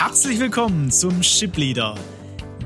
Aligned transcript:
Herzlich 0.00 0.38
willkommen 0.38 0.92
zum 0.92 1.24
Ship 1.24 1.54
Leader, 1.56 1.96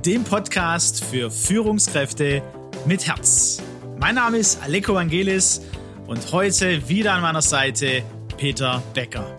dem 0.04 0.22
Podcast 0.22 1.02
für 1.02 1.30
Führungskräfte 1.30 2.42
mit 2.84 3.06
Herz. 3.06 3.62
Mein 3.98 4.16
Name 4.16 4.36
ist 4.36 4.62
Aleko 4.62 4.98
Angelis 4.98 5.62
und 6.06 6.30
heute 6.30 6.90
wieder 6.90 7.14
an 7.14 7.22
meiner 7.22 7.40
Seite 7.40 8.02
Peter 8.36 8.82
Becker. 8.92 9.38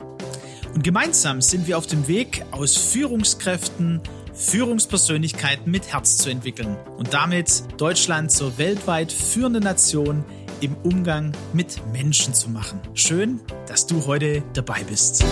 Und 0.73 0.83
gemeinsam 0.83 1.39
sind 1.39 1.67
wir 1.67 1.77
auf 1.77 1.85
dem 1.85 2.07
Weg, 2.07 2.43
aus 2.49 2.75
Führungskräften 2.75 4.01
Führungspersönlichkeiten 4.33 5.71
mit 5.71 5.94
Herz 5.94 6.17
zu 6.17 6.31
entwickeln 6.31 6.75
und 6.97 7.13
damit 7.13 7.63
Deutschland 7.78 8.31
zur 8.31 8.57
weltweit 8.57 9.12
führenden 9.12 9.63
Nation 9.63 10.25
im 10.62 10.75
Umgang 10.81 11.31
mit 11.53 11.79
Menschen 11.94 12.33
zu 12.33 12.49
machen. 12.49 12.79
Schön, 12.96 13.39
dass 13.67 13.85
du 13.85 14.07
heute 14.07 14.41
dabei 14.55 14.83
bist. 14.83 15.23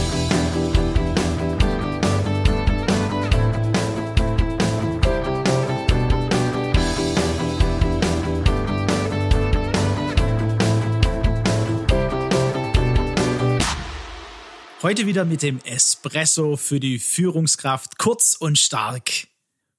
Heute 14.84 15.05
wieder 15.05 15.26
mit 15.26 15.44
dem 15.44 15.59
Espresso 15.59 16.58
für 16.58 16.80
die 16.80 16.98
Führungskraft 16.98 17.99
kurz 17.99 18.34
und 18.34 18.58
stark. 18.58 19.27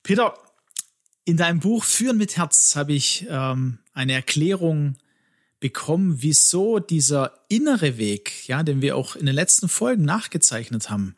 Peter, 0.05 0.38
in 1.24 1.37
deinem 1.37 1.59
Buch 1.59 1.83
Führen 1.83 2.19
mit 2.19 2.37
Herz 2.37 2.77
habe 2.77 2.93
ich 2.93 3.27
ähm, 3.29 3.79
eine 3.95 4.12
Erklärung 4.12 4.95
bekommen, 5.59 6.23
wieso 6.23 6.79
dieser 6.79 7.33
innere 7.48 7.98
Weg, 7.98 8.46
ja, 8.46 8.62
den 8.62 8.80
wir 8.80 8.96
auch 8.96 9.16
in 9.16 9.27
den 9.27 9.34
letzten 9.34 9.69
Folgen 9.69 10.05
nachgezeichnet 10.05 10.88
haben, 10.88 11.16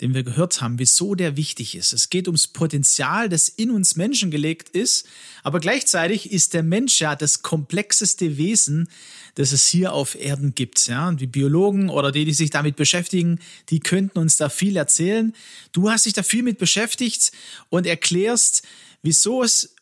den 0.00 0.14
wir 0.14 0.22
gehört 0.22 0.60
haben, 0.60 0.78
wieso 0.78 1.14
der 1.14 1.36
wichtig 1.36 1.74
ist. 1.74 1.92
Es 1.92 2.10
geht 2.10 2.28
ums 2.28 2.48
Potenzial, 2.48 3.28
das 3.28 3.48
in 3.48 3.70
uns 3.70 3.96
Menschen 3.96 4.30
gelegt 4.30 4.68
ist, 4.68 5.06
aber 5.42 5.58
gleichzeitig 5.58 6.30
ist 6.32 6.54
der 6.54 6.62
Mensch 6.62 7.00
ja 7.00 7.16
das 7.16 7.42
komplexeste 7.42 8.36
Wesen, 8.36 8.88
das 9.36 9.52
es 9.52 9.66
hier 9.66 9.92
auf 9.92 10.14
Erden 10.14 10.54
gibt. 10.54 10.86
Ja, 10.86 11.08
und 11.08 11.20
die 11.20 11.26
Biologen 11.26 11.88
oder 11.88 12.12
die, 12.12 12.24
die 12.24 12.34
sich 12.34 12.50
damit 12.50 12.76
beschäftigen, 12.76 13.38
die 13.70 13.80
könnten 13.80 14.18
uns 14.18 14.36
da 14.36 14.48
viel 14.48 14.76
erzählen. 14.76 15.34
Du 15.72 15.90
hast 15.90 16.04
dich 16.06 16.12
da 16.12 16.22
viel 16.22 16.42
mit 16.42 16.58
beschäftigt 16.58 17.32
und 17.70 17.86
erklärst, 17.86 18.64
wieso 19.02 19.42
es 19.42 19.74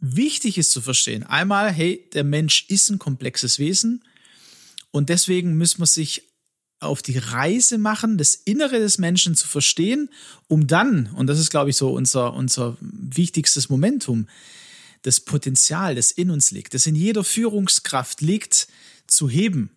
wichtig 0.00 0.58
ist 0.58 0.72
zu 0.72 0.82
verstehen. 0.82 1.22
Einmal, 1.22 1.70
hey, 1.70 2.08
der 2.12 2.24
Mensch 2.24 2.66
ist 2.68 2.90
ein 2.90 2.98
komplexes 2.98 3.58
Wesen 3.58 4.04
und 4.90 5.08
deswegen 5.08 5.54
müssen 5.54 5.80
wir 5.80 5.86
sich 5.86 6.31
auf 6.82 7.02
die 7.02 7.18
Reise 7.18 7.78
machen, 7.78 8.18
das 8.18 8.34
Innere 8.34 8.78
des 8.78 8.98
Menschen 8.98 9.34
zu 9.34 9.48
verstehen, 9.48 10.10
um 10.48 10.66
dann, 10.66 11.10
und 11.14 11.26
das 11.26 11.38
ist, 11.38 11.50
glaube 11.50 11.70
ich, 11.70 11.76
so 11.76 11.92
unser, 11.92 12.34
unser 12.34 12.76
wichtigstes 12.80 13.68
Momentum, 13.68 14.28
das 15.02 15.20
Potenzial, 15.20 15.94
das 15.94 16.10
in 16.10 16.30
uns 16.30 16.50
liegt, 16.50 16.74
das 16.74 16.86
in 16.86 16.94
jeder 16.94 17.24
Führungskraft 17.24 18.20
liegt, 18.20 18.68
zu 19.06 19.28
heben. 19.28 19.70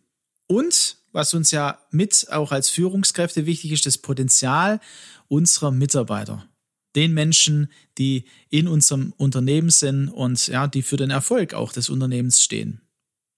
Und, 0.47 0.97
was 1.11 1.33
uns 1.33 1.51
ja 1.51 1.79
mit 1.91 2.27
auch 2.31 2.51
als 2.51 2.69
Führungskräfte 2.69 3.45
wichtig 3.45 3.71
ist, 3.71 3.85
das 3.85 3.97
Potenzial 3.97 4.79
unserer 5.27 5.71
Mitarbeiter 5.71 6.47
den 6.95 7.13
Menschen, 7.13 7.67
die 7.97 8.25
in 8.49 8.67
unserem 8.67 9.13
Unternehmen 9.17 9.69
sind 9.69 10.09
und 10.09 10.47
ja, 10.47 10.67
die 10.67 10.81
für 10.81 10.97
den 10.97 11.11
Erfolg 11.11 11.53
auch 11.53 11.73
des 11.73 11.89
Unternehmens 11.89 12.41
stehen. 12.41 12.81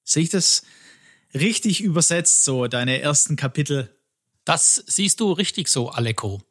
Sehe 0.04 0.24
ich 0.24 0.30
das 0.30 0.64
richtig 1.34 1.82
übersetzt, 1.82 2.44
so 2.44 2.68
deine 2.68 3.02
ersten 3.02 3.36
Kapitel? 3.36 3.96
Das 4.46 4.84
siehst 4.88 5.20
du 5.20 5.32
richtig 5.32 5.68
so, 5.68 5.90
Aleko. 5.90 6.42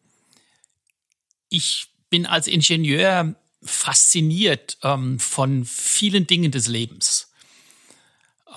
Ich 1.49 1.89
bin 2.11 2.27
als 2.27 2.47
Ingenieur 2.47 3.35
fasziniert 3.63 4.79
ähm, 4.83 5.19
von 5.19 5.65
vielen 5.65 6.27
Dingen 6.27 6.53
des 6.53 6.67
Lebens. 6.67 7.33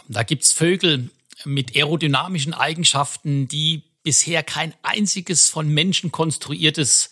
Da 0.08 0.24
gibt's 0.24 0.52
Vögel 0.52 1.10
mit 1.46 1.76
aerodynamischen 1.76 2.54
Eigenschaften, 2.54 3.48
die 3.48 3.84
bisher 4.04 4.44
kein 4.44 4.74
einziges 4.82 5.50
von 5.50 5.70
Menschen 5.70 6.12
konstruiertes 6.12 7.12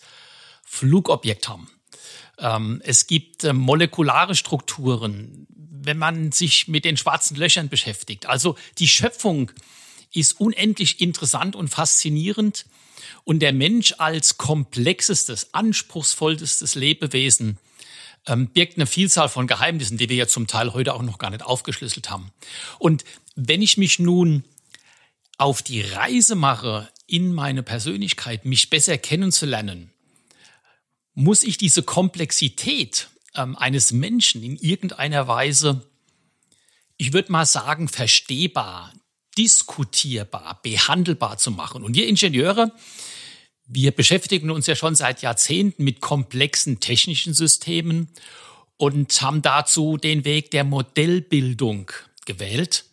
Flugobjekt 0.64 1.48
haben. 1.48 1.70
Ähm, 2.38 2.80
es 2.84 3.06
gibt 3.06 3.44
äh, 3.44 3.52
molekulare 3.52 4.34
Strukturen, 4.34 5.46
wenn 5.50 5.98
man 5.98 6.32
sich 6.32 6.68
mit 6.68 6.84
den 6.84 6.96
schwarzen 6.96 7.36
Löchern 7.36 7.68
beschäftigt. 7.68 8.26
Also 8.26 8.56
die 8.78 8.88
Schöpfung 8.88 9.50
ist 10.12 10.40
unendlich 10.40 11.00
interessant 11.00 11.56
und 11.56 11.68
faszinierend. 11.68 12.66
Und 13.24 13.40
der 13.40 13.52
Mensch 13.52 13.94
als 13.98 14.38
komplexestes, 14.38 15.54
anspruchsvollstes 15.54 16.74
Lebewesen 16.74 17.58
ähm, 18.26 18.48
birgt 18.48 18.76
eine 18.76 18.86
Vielzahl 18.86 19.28
von 19.28 19.46
Geheimnissen, 19.46 19.98
die 19.98 20.08
wir 20.08 20.16
ja 20.16 20.26
zum 20.26 20.46
Teil 20.46 20.74
heute 20.74 20.94
auch 20.94 21.02
noch 21.02 21.18
gar 21.18 21.30
nicht 21.30 21.44
aufgeschlüsselt 21.44 22.10
haben. 22.10 22.32
Und 22.78 23.04
wenn 23.34 23.62
ich 23.62 23.76
mich 23.76 23.98
nun 23.98 24.44
auf 25.36 25.62
die 25.62 25.80
Reise 25.80 26.34
mache, 26.34 26.88
in 27.06 27.32
meine 27.32 27.62
Persönlichkeit, 27.62 28.44
mich 28.44 28.68
besser 28.68 28.98
kennenzulernen, 28.98 29.90
muss 31.18 31.42
ich 31.42 31.58
diese 31.58 31.82
Komplexität 31.82 33.08
ähm, 33.34 33.56
eines 33.56 33.90
Menschen 33.90 34.44
in 34.44 34.56
irgendeiner 34.56 35.26
Weise, 35.26 35.84
ich 36.96 37.12
würde 37.12 37.32
mal 37.32 37.44
sagen, 37.44 37.88
verstehbar, 37.88 38.92
diskutierbar, 39.36 40.60
behandelbar 40.62 41.36
zu 41.36 41.50
machen. 41.50 41.82
Und 41.82 41.96
wir 41.96 42.06
Ingenieure, 42.06 42.70
wir 43.66 43.90
beschäftigen 43.90 44.52
uns 44.52 44.68
ja 44.68 44.76
schon 44.76 44.94
seit 44.94 45.20
Jahrzehnten 45.20 45.82
mit 45.82 46.00
komplexen 46.00 46.78
technischen 46.78 47.34
Systemen 47.34 48.08
und 48.76 49.20
haben 49.20 49.42
dazu 49.42 49.96
den 49.96 50.24
Weg 50.24 50.52
der 50.52 50.62
Modellbildung 50.62 51.90
gewählt, 52.26 52.84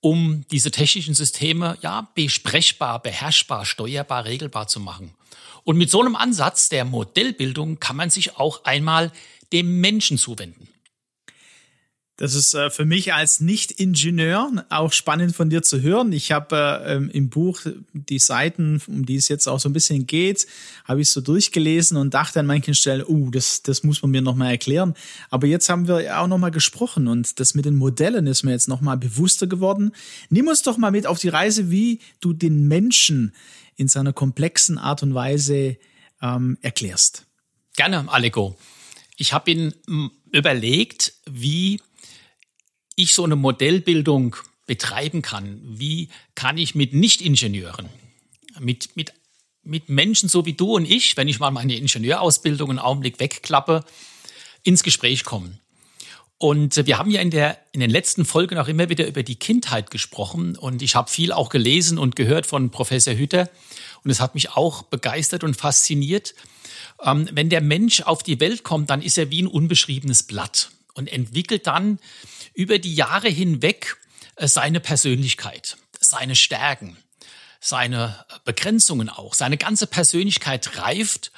um 0.00 0.44
diese 0.50 0.70
technischen 0.70 1.14
Systeme 1.14 1.78
ja 1.80 2.10
besprechbar, 2.14 3.00
beherrschbar, 3.00 3.64
steuerbar, 3.64 4.26
regelbar 4.26 4.68
zu 4.68 4.80
machen. 4.80 5.14
Und 5.64 5.76
mit 5.76 5.90
so 5.90 6.00
einem 6.00 6.16
Ansatz 6.16 6.68
der 6.68 6.84
Modellbildung 6.84 7.78
kann 7.80 7.96
man 7.96 8.10
sich 8.10 8.36
auch 8.36 8.64
einmal 8.64 9.12
dem 9.52 9.80
Menschen 9.80 10.18
zuwenden. 10.18 10.68
Das 12.16 12.34
ist 12.34 12.54
äh, 12.54 12.68
für 12.68 12.84
mich 12.84 13.14
als 13.14 13.40
Nicht-Ingenieur 13.40 14.66
auch 14.68 14.92
spannend 14.92 15.34
von 15.34 15.48
dir 15.48 15.62
zu 15.62 15.80
hören. 15.80 16.12
Ich 16.12 16.30
habe 16.30 16.82
äh, 16.84 17.16
im 17.16 17.30
Buch 17.30 17.60
die 17.94 18.18
Seiten, 18.18 18.82
um 18.86 19.06
die 19.06 19.16
es 19.16 19.28
jetzt 19.28 19.48
auch 19.48 19.58
so 19.58 19.68
ein 19.68 19.72
bisschen 19.72 20.06
geht, 20.06 20.46
habe 20.84 21.00
ich 21.00 21.08
so 21.08 21.22
durchgelesen 21.22 21.96
und 21.96 22.12
dachte 22.12 22.40
an 22.40 22.46
manchen 22.46 22.74
Stellen, 22.74 23.04
uh, 23.08 23.30
das, 23.30 23.62
das 23.62 23.82
muss 23.82 24.02
man 24.02 24.10
mir 24.10 24.20
nochmal 24.20 24.50
erklären. 24.50 24.94
Aber 25.30 25.46
jetzt 25.46 25.70
haben 25.70 25.88
wir 25.88 26.20
auch 26.20 26.26
nochmal 26.26 26.50
gesprochen 26.50 27.08
und 27.08 27.40
das 27.40 27.54
mit 27.54 27.64
den 27.64 27.76
Modellen 27.76 28.26
ist 28.26 28.42
mir 28.42 28.52
jetzt 28.52 28.68
nochmal 28.68 28.98
bewusster 28.98 29.46
geworden. 29.46 29.92
Nimm 30.28 30.48
uns 30.48 30.62
doch 30.62 30.76
mal 30.76 30.90
mit 30.90 31.06
auf 31.06 31.18
die 31.18 31.30
Reise, 31.30 31.70
wie 31.70 32.00
du 32.20 32.34
den 32.34 32.68
Menschen 32.68 33.34
in 33.76 33.88
seiner 33.88 34.12
komplexen 34.12 34.76
Art 34.76 35.02
und 35.02 35.14
Weise 35.14 35.78
ähm, 36.20 36.58
erklärst. 36.60 37.26
Gerne, 37.74 38.04
Aleko. 38.08 38.56
Ich 39.16 39.32
habe 39.32 39.50
ihn 39.50 39.74
überlegt, 40.30 41.14
wie 41.30 41.80
ich 42.96 43.14
so 43.14 43.24
eine 43.24 43.36
Modellbildung 43.36 44.36
betreiben 44.66 45.22
kann. 45.22 45.60
Wie 45.64 46.08
kann 46.34 46.58
ich 46.58 46.74
mit 46.74 46.94
Nicht-Ingenieuren, 46.94 47.88
mit, 48.60 48.96
mit, 48.96 49.12
mit 49.62 49.88
Menschen 49.88 50.28
so 50.28 50.46
wie 50.46 50.52
du 50.52 50.76
und 50.76 50.90
ich, 50.90 51.16
wenn 51.16 51.28
ich 51.28 51.40
mal 51.40 51.50
meine 51.50 51.76
Ingenieurausbildung 51.76 52.70
einen 52.70 52.78
Augenblick 52.78 53.20
wegklappe, 53.20 53.84
ins 54.62 54.82
Gespräch 54.82 55.24
kommen. 55.24 55.58
Und 56.38 56.86
wir 56.86 56.98
haben 56.98 57.10
ja 57.10 57.20
in, 57.20 57.30
der, 57.30 57.58
in 57.70 57.78
den 57.78 57.90
letzten 57.90 58.24
Folgen 58.24 58.58
auch 58.58 58.66
immer 58.66 58.88
wieder 58.88 59.06
über 59.06 59.22
die 59.22 59.36
Kindheit 59.36 59.92
gesprochen. 59.92 60.56
Und 60.56 60.82
ich 60.82 60.96
habe 60.96 61.08
viel 61.08 61.30
auch 61.30 61.50
gelesen 61.50 61.98
und 61.98 62.16
gehört 62.16 62.46
von 62.46 62.70
Professor 62.70 63.14
Hütter. 63.14 63.48
Und 64.02 64.10
es 64.10 64.20
hat 64.20 64.34
mich 64.34 64.50
auch 64.50 64.82
begeistert 64.82 65.44
und 65.44 65.56
fasziniert. 65.56 66.34
Ähm, 67.04 67.28
wenn 67.30 67.48
der 67.48 67.60
Mensch 67.60 68.00
auf 68.02 68.24
die 68.24 68.40
Welt 68.40 68.64
kommt, 68.64 68.90
dann 68.90 69.02
ist 69.02 69.18
er 69.18 69.30
wie 69.30 69.42
ein 69.42 69.46
unbeschriebenes 69.46 70.24
Blatt 70.24 70.70
und 70.94 71.08
entwickelt 71.10 71.66
dann 71.66 71.98
über 72.54 72.78
die 72.78 72.94
Jahre 72.94 73.28
hinweg 73.28 73.96
äh, 74.36 74.48
seine 74.48 74.80
Persönlichkeit, 74.80 75.76
seine 76.00 76.36
Stärken, 76.36 76.96
seine 77.60 78.24
Begrenzungen 78.44 79.08
auch. 79.08 79.34
Seine 79.34 79.56
ganze 79.56 79.86
Persönlichkeit 79.86 80.78
reift 80.78 81.32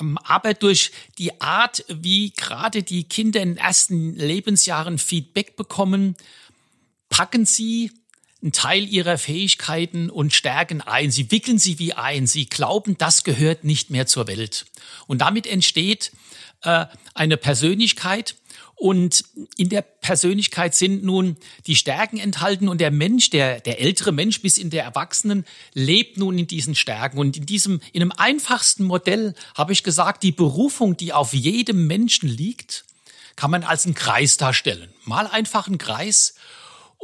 ähm, 0.00 0.18
aber 0.24 0.54
durch 0.54 0.92
die 1.18 1.40
Art, 1.40 1.84
wie 1.88 2.32
gerade 2.32 2.82
die 2.82 3.04
Kinder 3.04 3.40
in 3.40 3.50
den 3.50 3.58
ersten 3.58 4.14
Lebensjahren 4.14 4.98
Feedback 4.98 5.56
bekommen, 5.56 6.16
packen 7.08 7.46
sie 7.46 7.92
einen 8.42 8.52
Teil 8.52 8.86
ihrer 8.86 9.16
Fähigkeiten 9.16 10.10
und 10.10 10.34
Stärken 10.34 10.80
ein. 10.82 11.10
Sie 11.10 11.30
wickeln 11.30 11.58
sie 11.58 11.78
wie 11.78 11.94
ein. 11.94 12.26
Sie 12.26 12.46
glauben, 12.46 12.98
das 12.98 13.24
gehört 13.24 13.64
nicht 13.64 13.90
mehr 13.90 14.06
zur 14.06 14.26
Welt. 14.26 14.66
Und 15.06 15.18
damit 15.18 15.46
entsteht 15.46 16.12
äh, 16.62 16.86
eine 17.14 17.36
Persönlichkeit, 17.36 18.36
und 18.76 19.24
in 19.56 19.68
der 19.68 19.82
Persönlichkeit 19.82 20.74
sind 20.74 21.04
nun 21.04 21.36
die 21.66 21.76
Stärken 21.76 22.18
enthalten 22.18 22.68
und 22.68 22.80
der 22.80 22.90
Mensch, 22.90 23.30
der, 23.30 23.60
der 23.60 23.80
ältere 23.80 24.12
Mensch 24.12 24.42
bis 24.42 24.58
in 24.58 24.70
der 24.70 24.84
Erwachsenen, 24.84 25.44
lebt 25.72 26.18
nun 26.18 26.38
in 26.38 26.46
diesen 26.46 26.74
Stärken. 26.74 27.18
Und 27.18 27.36
in 27.36 27.46
diesem, 27.46 27.80
in 27.92 28.02
einem 28.02 28.12
einfachsten 28.12 28.84
Modell 28.84 29.34
habe 29.56 29.72
ich 29.72 29.84
gesagt, 29.84 30.22
die 30.22 30.32
Berufung, 30.32 30.96
die 30.96 31.12
auf 31.12 31.32
jedem 31.32 31.86
Menschen 31.86 32.28
liegt, 32.28 32.84
kann 33.36 33.50
man 33.50 33.64
als 33.64 33.84
einen 33.84 33.94
Kreis 33.94 34.36
darstellen. 34.36 34.92
Mal 35.04 35.26
einfach 35.26 35.66
einen 35.66 35.78
Kreis 35.78 36.34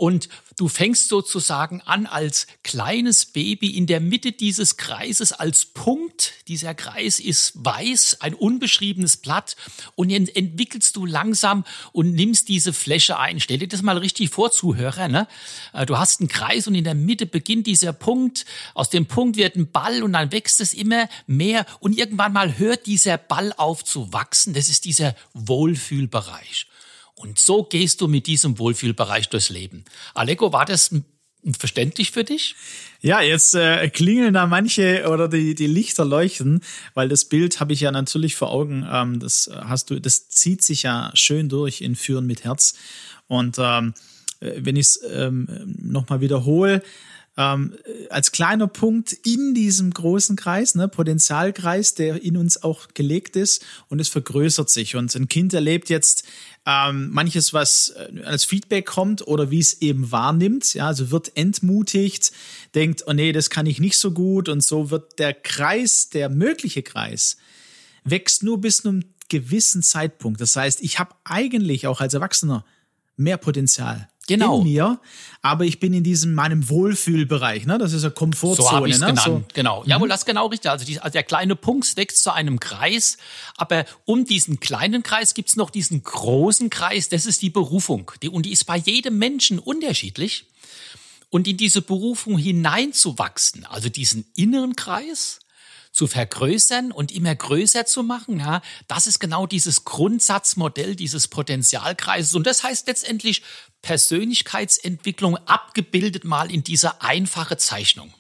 und 0.01 0.31
du 0.57 0.69
fängst 0.69 1.09
sozusagen 1.09 1.83
an 1.83 2.07
als 2.07 2.47
kleines 2.63 3.27
Baby 3.27 3.77
in 3.77 3.87
der 3.87 4.01
Mitte 4.01 4.33
dieses 4.33 4.79
Kreises 4.79 5.33
als 5.33 5.67
Punkt. 5.67 6.33
Dieser 6.49 6.75
Kreis 6.75 7.21
ist 7.21 7.53
weiß, 7.63 8.23
ein 8.23 8.33
unbeschriebenes 8.33 9.19
Blatt. 9.19 9.57
Und 9.97 10.09
jetzt 10.09 10.35
entwickelst 10.35 10.97
du 10.97 11.05
langsam 11.05 11.67
und 11.93 12.15
nimmst 12.15 12.49
diese 12.49 12.73
Fläche 12.73 13.19
ein. 13.19 13.41
Stell 13.41 13.59
dir 13.59 13.69
das 13.69 13.83
mal 13.83 13.99
richtig 13.99 14.31
vor, 14.31 14.51
Zuhörer. 14.51 15.09
Ne? 15.09 15.29
Äh, 15.75 15.85
du 15.85 15.99
hast 15.99 16.21
einen 16.21 16.31
Kreis 16.31 16.67
und 16.67 16.75
in 16.75 16.85
der 16.85 16.95
Mitte 16.95 17.27
beginnt 17.27 17.67
dieser 17.67 17.93
Punkt. 17.93 18.47
Aus 18.73 18.89
dem 18.89 19.05
Punkt 19.05 19.37
wird 19.37 19.57
ein 19.57 19.71
Ball 19.71 20.03
und 20.03 20.15
dann 20.15 20.33
wächst 20.33 20.63
es 20.63 20.73
immer 20.73 21.11
mehr. 21.27 21.67
Und 21.79 21.99
irgendwann 21.99 22.33
mal 22.33 22.57
hört 22.57 22.87
dieser 22.87 23.19
Ball 23.19 23.53
auf 23.55 23.85
zu 23.85 24.15
wachsen. 24.15 24.55
Das 24.55 24.71
ist 24.71 24.87
dieser 24.87 25.15
Wohlfühlbereich. 25.35 26.69
Und 27.21 27.39
so 27.39 27.65
gehst 27.65 28.01
du 28.01 28.09
mit 28.09 28.27
diesem 28.27 28.59
Wohlfühlbereich 28.59 29.29
durchs 29.29 29.51
Leben. 29.51 29.85
Aleko, 30.15 30.55
war 30.55 30.65
das 30.65 30.91
verständlich 31.59 32.13
für 32.13 32.25
dich? 32.25 32.55
Ja, 33.03 33.21
jetzt 33.21 33.55
äh, 33.55 33.89
klingeln 33.91 34.35
da 34.35 34.47
manche 34.47 35.07
oder 35.07 35.29
die, 35.29 35.55
die 35.55 35.67
Lichter 35.67 36.07
leuchten, 36.07 36.63
weil 36.95 37.09
das 37.09 37.27
Bild 37.27 37.61
habe 37.61 37.75
ich 37.75 37.81
ja 37.81 37.93
natürlich 37.93 38.37
vor 38.37 38.51
Augen. 38.51 38.87
Ähm, 38.91 39.21
das 39.21 39.51
hast 39.55 39.91
du, 39.91 40.01
das 40.01 40.29
zieht 40.29 40.63
sich 40.63 40.83
ja 40.83 41.11
schön 41.13 41.51
durch 41.51 41.83
in 41.83 41.95
Führen 41.95 42.27
mit 42.27 42.45
Herz. 42.45 42.75
Und 43.27 43.57
ähm, 43.59 43.93
äh, 44.41 44.53
wenn 44.57 44.77
ich 44.77 44.87
es 44.87 45.01
ähm, 45.11 45.47
nochmal 45.79 46.23
wiederhole, 46.23 46.83
ähm, 47.41 47.75
als 48.11 48.33
kleiner 48.33 48.67
Punkt 48.67 49.15
in 49.25 49.55
diesem 49.55 49.93
großen 49.93 50.37
Kreis, 50.37 50.75
ne, 50.75 50.89
Potenzialkreis, 50.89 51.95
der 51.95 52.23
in 52.23 52.37
uns 52.37 52.63
auch 52.63 52.89
gelegt 52.93 53.35
ist 53.35 53.65
und 53.89 53.99
es 53.99 54.11
vergrößert 54.11 54.69
sich. 54.69 54.95
Und 54.95 55.15
ein 55.15 55.27
Kind 55.27 55.55
erlebt 55.55 55.89
jetzt 55.89 56.25
ähm, 56.67 57.09
manches, 57.11 57.55
was 57.55 57.95
äh, 57.97 58.23
als 58.25 58.45
Feedback 58.45 58.85
kommt 58.85 59.27
oder 59.27 59.51
wie 59.51 59.59
es 59.59 59.81
eben 59.81 60.13
wahrnimmt, 60.13 60.75
ja, 60.75 60.89
also 60.89 61.11
wird 61.11 61.35
entmutigt, 61.35 62.31
denkt, 62.75 63.05
oh 63.07 63.15
nee, 63.15 63.33
das 63.33 63.49
kann 63.49 63.65
ich 63.65 63.81
nicht 63.81 63.97
so 63.97 64.11
gut 64.11 64.51
und 64.51 64.63
so 64.63 64.91
wird 64.91 65.19
der 65.19 65.33
Kreis, 65.33 66.11
der 66.11 66.29
mögliche 66.29 66.83
Kreis, 66.83 67.39
wächst 68.05 68.43
nur 68.43 68.61
bis 68.61 68.79
zu 68.79 68.89
einem 68.89 69.05
gewissen 69.31 69.83
Zeitpunkt. 69.83 70.43
Das 70.43 70.57
heißt, 70.57 70.83
ich 70.83 70.99
habe 70.99 71.15
eigentlich 71.25 71.87
auch 71.87 72.03
als 72.03 72.13
Erwachsener 72.13 72.67
mehr 73.17 73.39
Potenzial 73.39 74.11
genau. 74.31 74.59
in 74.59 74.65
mir, 74.65 75.01
aber 75.43 75.65
ich 75.65 75.81
bin 75.81 75.93
in 75.93 76.05
diesem 76.05 76.35
meinem 76.35 76.69
Wohlfühlbereich, 76.69 77.67
ne? 77.67 77.79
Das 77.79 77.93
ist 77.93 78.05
eine 78.05 78.13
Komfortzone. 78.13 78.69
So 78.69 78.75
habe 78.75 78.89
ich 78.89 78.95
es 78.95 79.01
ne? 79.01 79.07
genannt, 79.07 79.25
so. 79.25 79.45
genau. 79.55 79.83
Mhm. 79.83 79.89
Jawohl, 79.89 80.09
das 80.09 80.21
ist 80.21 80.27
genau 80.27 80.47
richtig. 80.47 80.71
Also, 80.71 80.85
die, 80.85 80.99
also, 81.01 81.13
der 81.13 81.23
kleine 81.23 81.57
Punkt 81.57 81.97
wächst 81.97 82.23
zu 82.23 82.33
einem 82.33 82.61
Kreis, 82.61 83.19
aber 83.57 83.85
um 84.05 84.25
diesen 84.25 84.61
kleinen 84.61 85.03
Kreis 85.03 85.35
gibt's 85.35 85.57
noch 85.57 85.71
diesen 85.71 86.03
großen 86.03 86.71
Kreis, 86.71 87.09
das 87.09 87.27
ist 87.27 87.43
die 87.43 87.51
Berufung. 87.51 88.13
Die, 88.23 88.29
und 88.29 88.47
die 88.47 88.53
ist 88.53 88.65
bei 88.65 88.77
jedem 88.77 89.19
Menschen 89.19 89.59
unterschiedlich. 89.59 90.47
Und 91.31 91.47
in 91.47 91.57
diese 91.57 91.81
Berufung 91.81 92.39
hineinzuwachsen, 92.39 93.65
also 93.65 93.89
diesen 93.89 94.27
inneren 94.35 94.75
Kreis, 94.75 95.39
zu 95.93 96.07
vergrößern 96.07 96.93
und 96.93 97.13
immer 97.13 97.35
größer 97.35 97.85
zu 97.87 98.03
machen. 98.03 98.39
Ja, 98.39 98.63
das 98.87 99.07
ist 99.07 99.19
genau 99.19 99.47
dieses 99.47 99.85
Grundsatzmodell 99.85 100.95
dieses 100.95 101.29
Potenzialkreises. 101.29 102.35
Und 102.35 102.47
das 102.47 102.63
heißt 102.63 102.87
letztendlich 102.87 103.43
Persönlichkeitsentwicklung 103.83 105.37
abgebildet 105.47 106.25
mal 106.25 106.51
in 106.51 106.63
dieser 106.63 107.03
einfache 107.03 107.57
Zeichnung. 107.57 108.13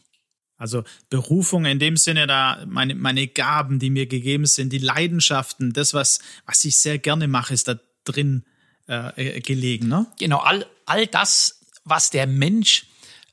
Also 0.56 0.84
Berufung 1.08 1.64
in 1.64 1.78
dem 1.78 1.96
Sinne 1.96 2.26
da, 2.26 2.64
meine, 2.66 2.94
meine 2.94 3.26
Gaben, 3.28 3.78
die 3.78 3.88
mir 3.88 4.06
gegeben 4.06 4.44
sind, 4.44 4.72
die 4.72 4.78
Leidenschaften, 4.78 5.72
das, 5.72 5.94
was, 5.94 6.18
was 6.44 6.62
ich 6.64 6.76
sehr 6.76 6.98
gerne 6.98 7.28
mache, 7.28 7.54
ist 7.54 7.68
da 7.68 7.78
drin 8.04 8.44
äh, 8.86 9.36
äh 9.36 9.40
gelegen. 9.40 9.88
Ne? 9.88 10.06
Genau, 10.18 10.38
all, 10.38 10.66
all 10.84 11.06
das, 11.06 11.60
was 11.84 12.10
der 12.10 12.26
Mensch 12.26 12.89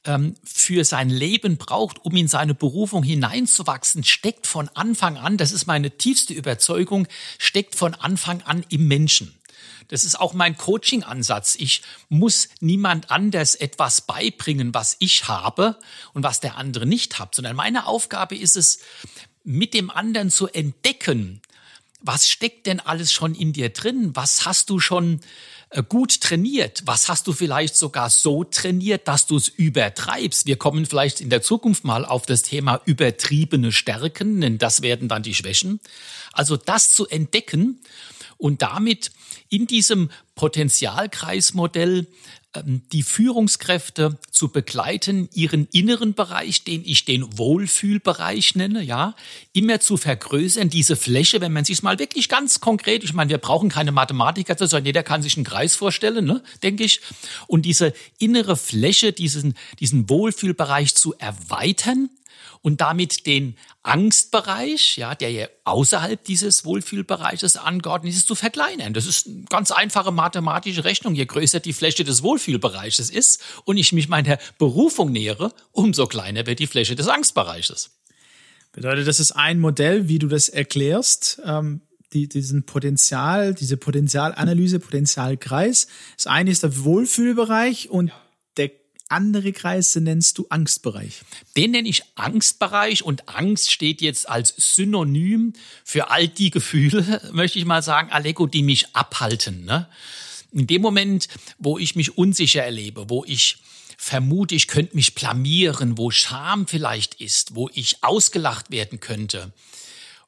ähm, 0.07 0.35
für 0.43 0.83
sein 0.85 1.09
Leben 1.09 1.57
braucht, 1.57 2.03
um 2.03 2.15
in 2.15 2.27
seine 2.27 2.55
Berufung 2.55 3.03
hineinzuwachsen, 3.03 4.03
steckt 4.03 4.47
von 4.47 4.69
Anfang 4.73 5.17
an, 5.17 5.37
das 5.37 5.51
ist 5.51 5.67
meine 5.67 5.91
tiefste 5.91 6.33
Überzeugung, 6.33 7.07
steckt 7.37 7.75
von 7.75 7.93
Anfang 7.93 8.41
an 8.41 8.65
im 8.69 8.87
Menschen. 8.87 9.33
Das 9.89 10.03
ist 10.03 10.19
auch 10.19 10.33
mein 10.33 10.57
Coaching-Ansatz. 10.57 11.55
Ich 11.55 11.81
muss 12.09 12.49
niemand 12.59 13.09
anders 13.11 13.55
etwas 13.55 14.01
beibringen, 14.01 14.73
was 14.73 14.97
ich 14.99 15.27
habe 15.27 15.77
und 16.13 16.23
was 16.23 16.39
der 16.39 16.57
andere 16.57 16.85
nicht 16.85 17.19
hat, 17.19 17.35
sondern 17.35 17.55
meine 17.55 17.85
Aufgabe 17.85 18.35
ist 18.35 18.57
es, 18.57 18.79
mit 19.43 19.73
dem 19.73 19.89
anderen 19.89 20.29
zu 20.29 20.47
entdecken, 20.47 21.41
was 22.01 22.27
steckt 22.27 22.67
denn 22.67 22.79
alles 22.79 23.13
schon 23.13 23.33
in 23.33 23.53
dir 23.53 23.69
drin? 23.69 24.15
Was 24.15 24.45
hast 24.45 24.69
du 24.69 24.79
schon 24.79 25.21
gut 25.89 26.21
trainiert? 26.21 26.83
Was 26.85 27.09
hast 27.09 27.27
du 27.27 27.33
vielleicht 27.33 27.75
sogar 27.75 28.09
so 28.09 28.43
trainiert, 28.43 29.07
dass 29.07 29.27
du 29.27 29.35
es 29.35 29.47
übertreibst? 29.47 30.45
Wir 30.45 30.57
kommen 30.57 30.85
vielleicht 30.85 31.21
in 31.21 31.29
der 31.29 31.41
Zukunft 31.41 31.83
mal 31.83 32.05
auf 32.05 32.25
das 32.25 32.41
Thema 32.41 32.81
übertriebene 32.85 33.71
Stärken, 33.71 34.39
denn 34.41 34.57
das 34.57 34.81
werden 34.81 35.07
dann 35.09 35.23
die 35.23 35.33
Schwächen. 35.33 35.79
Also 36.31 36.55
das 36.57 36.93
zu 36.93 37.07
entdecken 37.07 37.81
und 38.37 38.61
damit 38.61 39.11
in 39.49 39.67
diesem 39.67 40.09
Potenzialkreismodell 40.35 42.07
die 42.65 43.03
Führungskräfte 43.03 44.17
zu 44.31 44.49
begleiten, 44.49 45.29
ihren 45.33 45.67
inneren 45.71 46.13
Bereich, 46.13 46.63
den 46.63 46.83
ich 46.85 47.05
den 47.05 47.37
Wohlfühlbereich 47.37 48.55
nenne, 48.55 48.83
ja, 48.83 49.15
immer 49.53 49.79
zu 49.79 49.97
vergrößern, 49.97 50.69
diese 50.69 50.95
Fläche, 50.95 51.41
wenn 51.41 51.53
man 51.53 51.65
sich 51.65 51.83
mal 51.83 51.99
wirklich 51.99 52.29
ganz 52.29 52.59
konkret, 52.59 53.03
ich 53.03 53.13
meine, 53.13 53.29
wir 53.29 53.37
brauchen 53.37 53.69
keine 53.69 53.91
Mathematiker, 53.91 54.55
sondern 54.57 54.85
jeder 54.85 55.03
kann 55.03 55.21
sich 55.21 55.37
einen 55.37 55.45
Kreis 55.45 55.75
vorstellen, 55.75 56.25
ne, 56.25 56.43
denke 56.63 56.83
ich, 56.83 57.01
und 57.47 57.63
diese 57.63 57.93
innere 58.19 58.57
Fläche, 58.57 59.13
diesen, 59.13 59.55
diesen 59.79 60.09
Wohlfühlbereich 60.09 60.95
zu 60.95 61.13
erweitern, 61.17 62.09
und 62.61 62.81
damit 62.81 63.25
den 63.25 63.55
Angstbereich, 63.83 64.97
ja, 64.97 65.15
der 65.15 65.31
ja 65.31 65.47
außerhalb 65.63 66.23
dieses 66.23 66.65
Wohlfühlbereiches 66.65 67.57
angeordnet 67.57 68.13
ist, 68.13 68.27
zu 68.27 68.35
verkleinern. 68.35 68.93
Das 68.93 69.05
ist 69.05 69.27
eine 69.27 69.43
ganz 69.49 69.71
einfache 69.71 70.11
mathematische 70.11 70.83
Rechnung. 70.83 71.15
Je 71.15 71.25
größer 71.25 71.59
die 71.59 71.73
Fläche 71.73 72.03
des 72.03 72.23
Wohlfühlbereiches 72.23 73.09
ist 73.09 73.41
und 73.65 73.77
ich 73.77 73.93
mich 73.93 74.09
meiner 74.09 74.37
Berufung 74.57 75.11
nähere, 75.11 75.53
umso 75.71 76.07
kleiner 76.07 76.45
wird 76.45 76.59
die 76.59 76.67
Fläche 76.67 76.95
des 76.95 77.07
Angstbereiches. 77.07 77.91
Bedeutet, 78.71 79.07
das 79.07 79.19
ist 79.19 79.31
ein 79.31 79.59
Modell, 79.59 80.07
wie 80.07 80.19
du 80.19 80.27
das 80.27 80.49
erklärst. 80.49 81.41
Ähm 81.45 81.81
die, 82.13 82.29
diesen 82.29 82.65
Potenzial, 82.65 83.53
diese 83.53 83.75
Potenzialanalyse, 83.75 84.79
Potenzialkreis. 84.79 85.87
Das 86.15 86.25
eine 86.25 86.51
ist 86.51 86.63
der 86.63 86.85
Wohlfühlbereich 86.85 87.89
und 87.89 88.07
ja 88.07 88.26
andere 89.09 89.53
Kreise 89.53 90.01
nennst 90.01 90.37
du 90.37 90.47
Angstbereich. 90.49 91.21
Den 91.55 91.71
nenne 91.71 91.87
ich 91.87 92.03
Angstbereich 92.15 93.03
und 93.03 93.29
Angst 93.29 93.71
steht 93.71 94.01
jetzt 94.01 94.29
als 94.29 94.53
Synonym 94.57 95.53
für 95.83 96.09
all 96.09 96.27
die 96.27 96.51
Gefühle, 96.51 97.21
möchte 97.33 97.59
ich 97.59 97.65
mal 97.65 97.81
sagen, 97.81 98.11
Aleko, 98.11 98.47
die 98.47 98.63
mich 98.63 98.95
abhalten. 98.95 99.65
Ne? 99.65 99.87
In 100.51 100.67
dem 100.67 100.81
Moment, 100.81 101.27
wo 101.59 101.77
ich 101.77 101.95
mich 101.95 102.17
unsicher 102.17 102.63
erlebe, 102.63 103.09
wo 103.09 103.23
ich 103.25 103.57
vermute, 103.97 104.55
ich 104.55 104.67
könnte 104.67 104.95
mich 104.95 105.15
blamieren, 105.15 105.97
wo 105.97 106.11
Scham 106.11 106.67
vielleicht 106.67 107.15
ist, 107.15 107.55
wo 107.55 107.69
ich 107.73 108.03
ausgelacht 108.03 108.71
werden 108.71 108.99
könnte, 108.99 109.51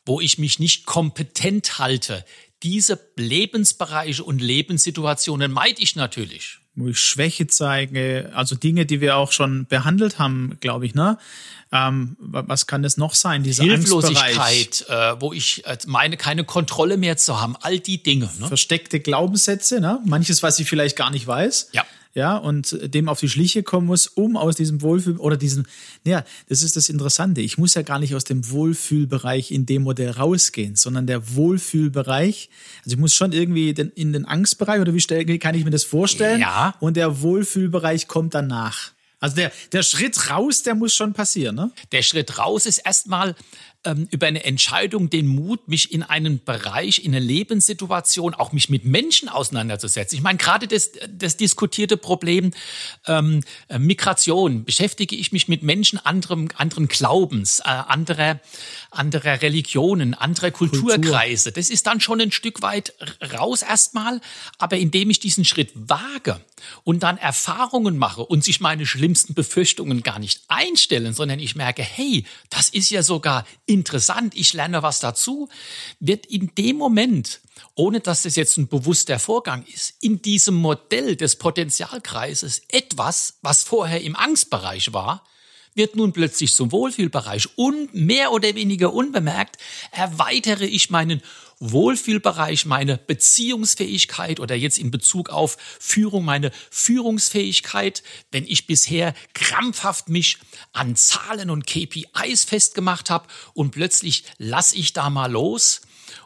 wo 0.05 0.19
ich 0.19 0.38
mich 0.38 0.59
nicht 0.59 0.86
kompetent 0.86 1.77
halte, 1.77 2.25
diese 2.63 3.00
Lebensbereiche 3.15 4.24
und 4.24 4.41
Lebenssituationen 4.41 5.51
meide 5.51 5.81
ich 5.81 5.95
natürlich 5.95 6.59
wo 6.75 6.88
ich 6.88 6.99
Schwäche 6.99 7.47
zeige, 7.47 8.31
also 8.33 8.55
Dinge, 8.55 8.85
die 8.85 9.01
wir 9.01 9.17
auch 9.17 9.31
schon 9.31 9.65
behandelt 9.65 10.19
haben, 10.19 10.57
glaube 10.59 10.85
ich, 10.85 10.95
ne? 10.95 11.17
Ähm, 11.71 12.15
was 12.19 12.65
kann 12.65 12.81
das 12.81 12.97
noch 12.97 13.13
sein? 13.13 13.43
Diese 13.43 13.61
Hilflosigkeit, 13.61 14.85
äh, 14.89 15.21
wo 15.21 15.33
ich 15.33 15.65
äh, 15.67 15.77
meine, 15.85 16.17
keine 16.17 16.43
Kontrolle 16.43 16.97
mehr 16.97 17.15
zu 17.15 17.39
haben, 17.39 17.55
all 17.61 17.79
die 17.79 18.01
Dinge. 18.01 18.27
Ne? 18.39 18.47
Versteckte 18.47 18.99
Glaubenssätze, 18.99 19.79
ne? 19.79 19.99
Manches, 20.03 20.41
was 20.41 20.59
ich 20.59 20.67
vielleicht 20.67 20.95
gar 20.95 21.11
nicht 21.11 21.27
weiß. 21.27 21.69
Ja 21.73 21.85
ja, 22.13 22.37
und 22.37 22.77
dem 22.93 23.07
auf 23.07 23.19
die 23.19 23.29
Schliche 23.29 23.63
kommen 23.63 23.87
muss, 23.87 24.07
um 24.07 24.35
aus 24.35 24.55
diesem 24.55 24.81
Wohlfühl 24.81 25.17
oder 25.17 25.37
diesem, 25.37 25.65
ja, 26.05 26.23
das 26.47 26.63
ist 26.63 26.75
das 26.75 26.89
Interessante. 26.89 27.41
Ich 27.41 27.57
muss 27.57 27.75
ja 27.75 27.83
gar 27.83 27.99
nicht 27.99 28.15
aus 28.15 28.23
dem 28.23 28.49
Wohlfühlbereich 28.49 29.51
in 29.51 29.65
dem 29.65 29.83
Modell 29.83 30.11
rausgehen, 30.11 30.75
sondern 30.75 31.05
der 31.07 31.35
Wohlfühlbereich, 31.35 32.49
also 32.83 32.95
ich 32.95 32.99
muss 32.99 33.13
schon 33.13 33.31
irgendwie 33.31 33.73
den, 33.73 33.89
in 33.91 34.13
den 34.13 34.25
Angstbereich 34.25 34.81
oder 34.81 34.93
wie, 34.93 34.99
stell, 34.99 35.25
kann 35.37 35.55
ich 35.55 35.63
mir 35.63 35.71
das 35.71 35.83
vorstellen? 35.83 36.41
Ja. 36.41 36.75
Und 36.79 36.97
der 36.97 37.21
Wohlfühlbereich 37.21 38.07
kommt 38.07 38.33
danach. 38.33 38.91
Also 39.19 39.35
der, 39.35 39.51
der 39.73 39.83
Schritt 39.83 40.29
raus, 40.29 40.63
der 40.63 40.75
muss 40.75 40.93
schon 40.93 41.13
passieren, 41.13 41.55
ne? 41.55 41.71
Der 41.91 42.01
Schritt 42.03 42.37
raus 42.37 42.65
ist 42.65 42.77
erstmal 42.77 43.35
ähm, 43.86 44.07
über 44.12 44.27
eine 44.27 44.43
Entscheidung 44.43 45.09
den 45.09 45.27
Mut, 45.27 45.67
mich 45.67 45.93
in 45.93 46.03
einen 46.03 46.43
Bereich, 46.43 47.05
in 47.05 47.15
eine 47.15 47.24
Lebenssituation, 47.24 48.33
auch 48.33 48.51
mich 48.51 48.69
mit 48.69 48.83
Menschen 48.83 49.29
auseinanderzusetzen. 49.29 50.17
Ich 50.17 50.24
meine, 50.24 50.38
gerade 50.38 50.67
das, 50.67 50.91
das 51.09 51.38
diskutierte 51.38 51.95
Problem 51.95 52.51
ähm, 53.07 53.41
äh, 53.69 53.79
Migration, 53.79 54.65
beschäftige 54.65 55.15
ich 55.15 55.31
mich 55.31 55.48
mit 55.48 55.63
Menschen 55.63 55.98
anderem, 55.98 56.50
anderen 56.55 56.88
Glaubens, 56.89 57.59
äh, 57.59 57.69
anderer, 57.69 58.41
anderer 58.91 59.41
Religionen, 59.41 60.13
anderer 60.13 60.51
Kulturkreise. 60.51 61.50
Kultur. 61.50 61.62
Das 61.62 61.69
ist 61.69 61.88
dann 61.88 62.01
schon 62.01 62.19
ein 62.19 62.31
Stück 62.31 62.62
weit 62.62 62.93
raus 63.33 63.62
erstmal, 63.62 64.19
aber 64.57 64.77
indem 64.77 65.09
ich 65.09 65.19
diesen 65.19 65.45
Schritt 65.45 65.71
wage 65.74 66.41
und 66.83 67.03
dann 67.03 67.17
Erfahrungen 67.17 67.98
mache 67.98 68.25
und 68.25 68.43
sich 68.43 68.59
meine 68.59 68.86
schlimmsten 68.86 69.33
Befürchtungen 69.33 70.03
gar 70.03 70.19
nicht 70.19 70.41
einstellen, 70.50 71.13
sondern 71.13 71.39
ich 71.39 71.55
merke, 71.55 71.81
hey, 71.81 72.25
das 72.50 72.69
ist 72.69 72.89
ja 72.89 73.03
sogar 73.03 73.45
interessant, 73.69 74.35
ich 74.35 74.53
lerne 74.53 74.83
was 74.83 74.99
dazu, 74.99 75.49
wird 75.99 76.25
in 76.25 76.51
dem 76.57 76.77
Moment, 76.77 77.39
ohne 77.75 77.99
dass 77.99 78.23
das 78.23 78.35
jetzt 78.35 78.57
ein 78.57 78.67
bewusster 78.67 79.19
Vorgang 79.19 79.65
ist, 79.73 79.93
in 80.01 80.21
diesem 80.21 80.55
Modell 80.55 81.15
des 81.15 81.35
Potenzialkreises 81.38 82.63
etwas, 82.67 83.38
was 83.41 83.63
vorher 83.63 84.01
im 84.01 84.15
Angstbereich 84.15 84.91
war, 84.93 85.23
wird 85.75 85.95
nun 85.95 86.11
plötzlich 86.11 86.53
zum 86.53 86.71
Wohlfühlbereich 86.71 87.47
und 87.57 87.93
mehr 87.93 88.31
oder 88.31 88.53
weniger 88.55 88.93
unbemerkt 88.93 89.57
erweitere 89.91 90.65
ich 90.65 90.89
meinen 90.89 91.21
Wohlfühlbereich, 91.59 92.65
meine 92.65 92.97
Beziehungsfähigkeit 92.97 94.39
oder 94.39 94.55
jetzt 94.55 94.77
in 94.77 94.91
Bezug 94.91 95.29
auf 95.29 95.57
Führung, 95.79 96.23
meine 96.23 96.51
Führungsfähigkeit, 96.71 98.01
wenn 98.31 98.45
ich 98.45 98.65
bisher 98.65 99.13
krampfhaft 99.33 100.09
mich 100.09 100.37
an 100.71 100.95
Zahlen 100.95 101.49
und 101.49 101.67
KPIs 101.67 102.45
festgemacht 102.45 103.09
habe 103.09 103.27
und 103.53 103.71
plötzlich 103.71 104.23
lasse 104.37 104.75
ich 104.75 104.93
da 104.93 105.09
mal 105.09 105.31
los 105.31 105.81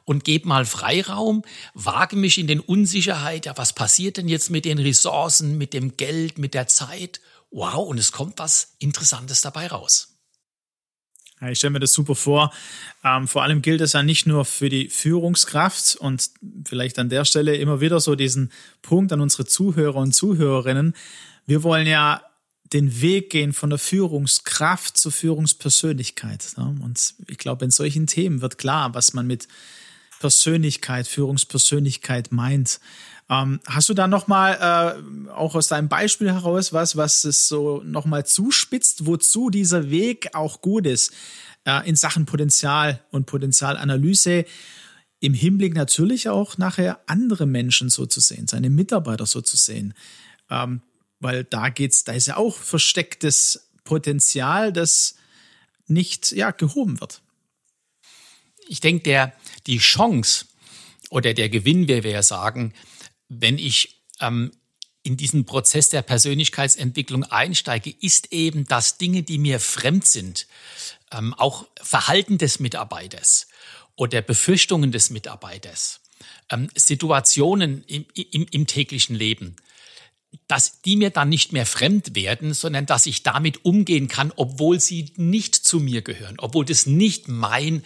und 0.05 0.23
gebe 0.23 0.47
mal 0.47 0.65
Freiraum, 0.65 1.43
wage 1.73 2.15
mich 2.15 2.37
in 2.37 2.47
den 2.47 2.59
Unsicherheit, 2.59 3.45
ja, 3.45 3.57
was 3.57 3.73
passiert 3.73 4.17
denn 4.17 4.27
jetzt 4.27 4.49
mit 4.49 4.65
den 4.65 4.77
Ressourcen, 4.77 5.57
mit 5.57 5.73
dem 5.73 5.97
Geld, 5.97 6.37
mit 6.37 6.53
der 6.53 6.67
Zeit? 6.67 7.21
Wow, 7.51 7.87
und 7.87 7.97
es 7.97 8.11
kommt 8.11 8.39
was 8.39 8.75
Interessantes 8.79 9.41
dabei 9.41 9.67
raus. 9.67 10.12
Ich 11.49 11.59
stelle 11.59 11.71
mir 11.71 11.79
das 11.79 11.93
super 11.93 12.15
vor. 12.15 12.53
Ähm, 13.03 13.27
vor 13.27 13.43
allem 13.43 13.61
gilt 13.61 13.81
es 13.81 13.93
ja 13.93 14.03
nicht 14.03 14.25
nur 14.25 14.45
für 14.45 14.69
die 14.69 14.89
Führungskraft 14.89 15.95
und 15.95 16.29
vielleicht 16.65 16.99
an 16.99 17.09
der 17.09 17.25
Stelle 17.25 17.55
immer 17.55 17.81
wieder 17.81 17.99
so 17.99 18.15
diesen 18.15 18.51
Punkt 18.81 19.11
an 19.11 19.21
unsere 19.21 19.45
Zuhörer 19.45 19.97
und 19.97 20.13
Zuhörerinnen. 20.13 20.93
Wir 21.45 21.63
wollen 21.63 21.87
ja 21.87 22.21
den 22.71 23.01
Weg 23.01 23.29
gehen 23.29 23.53
von 23.53 23.69
der 23.69 23.79
Führungskraft 23.79 24.97
zur 24.97 25.11
Führungspersönlichkeit. 25.11 26.53
Ne? 26.57 26.75
Und 26.81 27.15
ich 27.27 27.37
glaube, 27.37 27.65
in 27.65 27.71
solchen 27.71 28.07
Themen 28.07 28.41
wird 28.41 28.57
klar, 28.57 28.93
was 28.93 29.13
man 29.13 29.27
mit 29.27 29.47
Persönlichkeit, 30.19 31.07
Führungspersönlichkeit 31.07 32.31
meint. 32.31 32.79
Ähm, 33.33 33.59
hast 33.65 33.89
du 33.89 33.93
da 33.93 34.07
nochmal 34.07 34.99
äh, 35.27 35.31
auch 35.31 35.55
aus 35.55 35.67
deinem 35.67 35.89
Beispiel 35.89 36.31
heraus 36.31 36.71
was, 36.71 36.95
was 36.97 37.23
es 37.23 37.47
so 37.47 37.81
nochmal 37.83 38.25
zuspitzt, 38.25 39.07
wozu 39.07 39.49
dieser 39.49 39.89
Weg 39.89 40.35
auch 40.35 40.61
gut 40.61 40.85
ist 40.85 41.13
äh, 41.65 41.87
in 41.87 41.95
Sachen 41.95 42.25
Potenzial 42.25 43.03
und 43.09 43.25
Potenzialanalyse? 43.25 44.45
Im 45.19 45.33
Hinblick 45.33 45.73
natürlich 45.73 46.29
auch 46.29 46.57
nachher 46.57 46.99
andere 47.07 47.45
Menschen 47.47 47.89
so 47.89 48.05
zu 48.05 48.19
sehen, 48.19 48.47
seine 48.47 48.69
Mitarbeiter 48.69 49.25
so 49.25 49.41
zu 49.41 49.57
sehen. 49.57 49.93
Ähm, 50.49 50.81
weil 51.19 51.43
da 51.45 51.69
geht's, 51.69 52.03
da 52.03 52.11
ist 52.11 52.27
ja 52.27 52.37
auch 52.37 52.57
verstecktes 52.57 53.71
Potenzial, 53.83 54.73
das 54.73 55.15
nicht 55.87 56.33
ja, 56.33 56.51
gehoben 56.51 56.99
wird. 56.99 57.21
Ich 58.67 58.79
denke, 58.79 59.03
der, 59.03 59.33
die 59.65 59.77
Chance 59.77 60.45
oder 61.09 61.33
der 61.33 61.49
Gewinn, 61.49 61.87
wie 61.87 62.03
wir 62.03 62.11
ja 62.11 62.23
sagen, 62.23 62.73
wenn 63.41 63.57
ich 63.57 64.01
ähm, 64.19 64.51
in 65.03 65.17
diesen 65.17 65.45
Prozess 65.45 65.89
der 65.89 66.01
Persönlichkeitsentwicklung 66.01 67.25
einsteige, 67.25 67.93
ist 67.99 68.31
eben, 68.31 68.65
dass 68.65 68.97
Dinge, 68.97 69.23
die 69.23 69.37
mir 69.37 69.59
fremd 69.59 70.05
sind, 70.05 70.47
ähm, 71.11 71.33
auch 71.33 71.67
Verhalten 71.81 72.37
des 72.37 72.59
Mitarbeiters 72.59 73.47
oder 73.95 74.21
Befürchtungen 74.21 74.91
des 74.91 75.09
Mitarbeiters, 75.09 75.99
ähm, 76.49 76.69
Situationen 76.73 77.83
im, 77.85 78.05
im, 78.13 78.47
im 78.49 78.67
täglichen 78.67 79.15
Leben, 79.15 79.57
dass 80.47 80.81
die 80.81 80.95
mir 80.95 81.09
dann 81.09 81.29
nicht 81.29 81.53
mehr 81.53 81.65
fremd 81.65 82.15
werden, 82.15 82.53
sondern 82.53 82.85
dass 82.85 83.05
ich 83.05 83.23
damit 83.23 83.65
umgehen 83.65 84.07
kann, 84.07 84.31
obwohl 84.35 84.79
sie 84.79 85.11
nicht 85.15 85.55
zu 85.55 85.79
mir 85.79 86.01
gehören, 86.01 86.35
obwohl 86.39 86.65
das 86.65 86.85
nicht 86.85 87.27
mein 87.27 87.83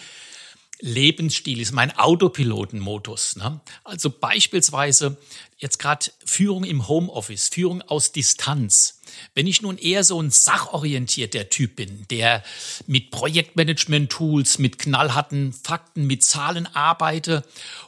Lebensstil 0.79 1.59
ist, 1.59 1.71
mein 1.71 1.97
Autopilotenmodus. 1.97 3.37
Ne? 3.37 3.59
Also 3.83 4.09
beispielsweise 4.09 5.17
jetzt 5.57 5.79
gerade 5.79 6.11
Führung 6.23 6.63
im 6.63 6.87
Homeoffice, 6.87 7.49
Führung 7.49 7.81
aus 7.81 8.11
Distanz. 8.11 9.01
Wenn 9.33 9.47
ich 9.47 9.61
nun 9.61 9.77
eher 9.77 10.03
so 10.03 10.21
ein 10.21 10.29
sachorientierter 10.29 11.49
Typ 11.49 11.77
bin, 11.77 12.05
der 12.09 12.43
mit 12.85 13.09
Projektmanagement-Tools, 13.09 14.59
mit 14.59 14.77
knallharten 14.77 15.53
Fakten, 15.53 16.05
mit 16.05 16.23
Zahlen 16.23 16.67
arbeite 16.67 17.43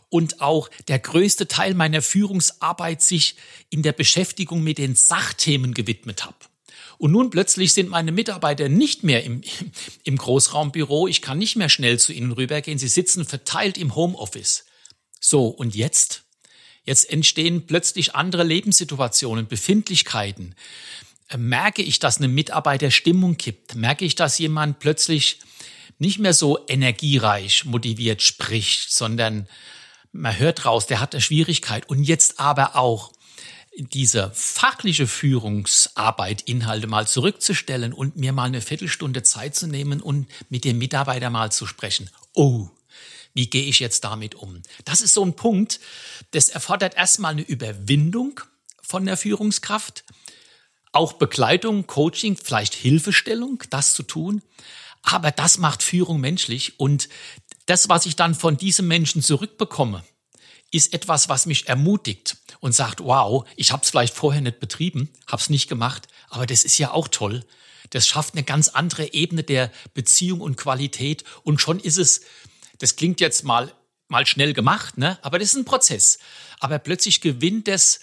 und 0.09 0.41
auch 0.41 0.69
der 0.87 0.97
größte 0.97 1.47
Teil 1.47 1.75
meiner 1.75 2.01
Führungsarbeit 2.01 3.03
sich 3.03 3.35
in 3.69 3.83
der 3.83 3.93
Beschäftigung 3.93 4.63
mit 4.63 4.79
den 4.79 4.95
Sachthemen 4.95 5.75
gewidmet 5.75 6.25
habe 6.25 6.48
und 6.99 7.13
nun 7.13 7.29
plötzlich 7.29 7.73
sind 7.73 7.89
meine 7.89 8.11
Mitarbeiter 8.11 8.67
nicht 8.67 9.03
mehr 9.03 9.23
im, 9.23 9.41
im 10.03 10.17
Großraumbüro. 10.17 11.07
Ich 11.07 11.21
kann 11.21 11.39
nicht 11.39 11.55
mehr 11.55 11.69
schnell 11.69 11.97
zu 11.97 12.13
ihnen 12.13 12.33
rübergehen. 12.33 12.77
Sie 12.77 12.89
sitzen 12.89 13.25
verteilt 13.25 13.77
im 13.77 13.95
Homeoffice. 13.95 14.65
So, 15.19 15.47
und 15.47 15.75
jetzt? 15.75 16.25
Jetzt 16.83 17.09
entstehen 17.09 17.65
plötzlich 17.65 18.15
andere 18.15 18.43
Lebenssituationen, 18.43 19.47
Befindlichkeiten. 19.47 20.55
Äh, 21.29 21.37
merke 21.37 21.81
ich, 21.81 21.99
dass 21.99 22.17
eine 22.17 22.27
Mitarbeiterstimmung 22.27 23.37
kippt? 23.37 23.75
Merke 23.75 24.03
ich, 24.03 24.15
dass 24.15 24.37
jemand 24.37 24.79
plötzlich 24.79 25.39
nicht 25.99 26.19
mehr 26.19 26.33
so 26.33 26.59
energiereich 26.67 27.63
motiviert 27.63 28.21
spricht, 28.21 28.91
sondern 28.91 29.47
man 30.11 30.37
hört 30.37 30.65
raus, 30.65 30.85
der 30.85 30.99
hat 30.99 31.13
eine 31.13 31.21
Schwierigkeit. 31.21 31.87
Und 31.87 32.03
jetzt 32.03 32.41
aber 32.41 32.75
auch 32.75 33.13
diese 33.87 34.31
fachliche 34.33 35.07
Führungsarbeit, 35.07 36.41
Inhalte 36.41 36.87
mal 36.87 37.07
zurückzustellen 37.07 37.93
und 37.93 38.17
mir 38.17 38.33
mal 38.33 38.45
eine 38.45 38.61
Viertelstunde 38.61 39.23
Zeit 39.23 39.55
zu 39.55 39.67
nehmen 39.67 40.01
und 40.01 40.27
mit 40.49 40.65
dem 40.65 40.77
Mitarbeiter 40.77 41.29
mal 41.29 41.51
zu 41.51 41.65
sprechen. 41.65 42.09
Oh, 42.33 42.69
wie 43.33 43.49
gehe 43.49 43.63
ich 43.63 43.79
jetzt 43.79 44.03
damit 44.03 44.35
um? 44.35 44.61
Das 44.85 45.01
ist 45.01 45.13
so 45.13 45.23
ein 45.23 45.35
Punkt, 45.35 45.79
das 46.31 46.49
erfordert 46.49 46.95
erstmal 46.95 47.31
eine 47.31 47.41
Überwindung 47.41 48.41
von 48.81 49.05
der 49.05 49.17
Führungskraft, 49.17 50.03
auch 50.91 51.13
Begleitung, 51.13 51.87
Coaching, 51.87 52.35
vielleicht 52.35 52.73
Hilfestellung, 52.73 53.63
das 53.69 53.93
zu 53.93 54.03
tun. 54.03 54.41
Aber 55.03 55.31
das 55.31 55.57
macht 55.57 55.83
Führung 55.83 56.19
menschlich 56.19 56.79
und 56.79 57.07
das, 57.67 57.87
was 57.87 58.05
ich 58.05 58.15
dann 58.15 58.35
von 58.35 58.57
diesem 58.57 58.87
Menschen 58.87 59.21
zurückbekomme, 59.21 60.03
ist 60.71 60.93
etwas, 60.93 61.29
was 61.29 61.45
mich 61.45 61.67
ermutigt 61.67 62.37
und 62.59 62.73
sagt, 62.73 63.03
wow, 63.03 63.47
ich 63.55 63.71
habe 63.71 63.83
es 63.83 63.89
vielleicht 63.89 64.13
vorher 64.13 64.41
nicht 64.41 64.59
betrieben, 64.59 65.09
habe 65.27 65.41
es 65.41 65.49
nicht 65.49 65.67
gemacht, 65.67 66.07
aber 66.29 66.45
das 66.45 66.63
ist 66.63 66.77
ja 66.77 66.91
auch 66.91 67.07
toll. 67.07 67.45
Das 67.89 68.07
schafft 68.07 68.35
eine 68.35 68.43
ganz 68.43 68.67
andere 68.67 69.13
Ebene 69.13 69.43
der 69.43 69.71
Beziehung 69.93 70.41
und 70.41 70.57
Qualität 70.57 71.23
und 71.43 71.59
schon 71.59 71.79
ist 71.79 71.97
es, 71.97 72.21
das 72.77 72.95
klingt 72.95 73.19
jetzt 73.19 73.43
mal 73.43 73.73
mal 74.09 74.25
schnell 74.25 74.53
gemacht, 74.53 74.97
ne? 74.97 75.19
aber 75.21 75.39
das 75.39 75.49
ist 75.49 75.55
ein 75.55 75.65
Prozess. 75.65 76.17
Aber 76.59 76.79
plötzlich 76.79 77.21
gewinnt 77.21 77.67
es 77.67 78.01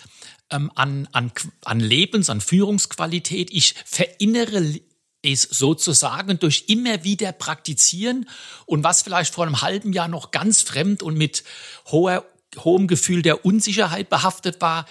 ähm, 0.50 0.70
an, 0.74 1.08
an, 1.12 1.32
an 1.64 1.80
Lebens-, 1.80 2.30
an 2.30 2.40
Führungsqualität. 2.40 3.50
Ich 3.52 3.74
verinnere 3.84 4.80
es 5.22 5.42
sozusagen 5.42 6.38
durch 6.38 6.64
immer 6.68 7.02
wieder 7.02 7.32
praktizieren 7.32 8.28
und 8.64 8.84
was 8.84 9.02
vielleicht 9.02 9.34
vor 9.34 9.44
einem 9.44 9.60
halben 9.60 9.92
Jahr 9.92 10.08
noch 10.08 10.30
ganz 10.30 10.62
fremd 10.62 11.02
und 11.02 11.18
mit 11.18 11.42
hoher 11.86 12.24
hohem 12.64 12.86
Gefühl 12.86 13.22
der 13.22 13.44
Unsicherheit 13.44 14.08
behaftet 14.08 14.60
war, 14.60 14.86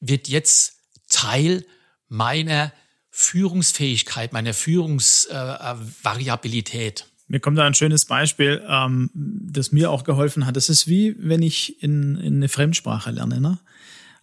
wird 0.00 0.28
jetzt 0.28 0.76
Teil 1.08 1.66
meiner 2.08 2.72
Führungsfähigkeit, 3.10 4.32
meiner 4.32 4.54
Führungsvariabilität. 4.54 7.00
Äh, 7.00 7.04
mir 7.28 7.40
kommt 7.40 7.58
da 7.58 7.66
ein 7.66 7.74
schönes 7.74 8.06
Beispiel, 8.06 8.62
ähm, 8.68 9.10
das 9.14 9.72
mir 9.72 9.90
auch 9.90 10.04
geholfen 10.04 10.46
hat. 10.46 10.56
Das 10.56 10.68
ist 10.68 10.86
wie, 10.88 11.14
wenn 11.18 11.42
ich 11.42 11.82
in, 11.82 12.16
in 12.16 12.36
eine 12.36 12.48
Fremdsprache 12.48 13.10
lerne. 13.10 13.40
Ne? 13.40 13.58